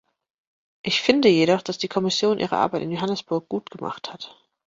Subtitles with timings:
[0.81, 4.35] Ich finde jedoch, dass die Kommission ihre Arbeit in Johannesburg gut gemacht hat.